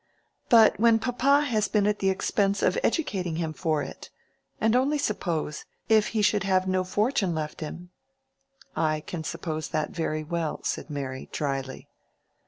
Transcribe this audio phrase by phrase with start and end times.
[0.49, 4.09] "But when papa has been at the expense of educating him for it!
[4.59, 7.91] And only suppose, if he should have no fortune left him?"
[8.75, 11.87] "I can suppose that very well," said Mary, dryly.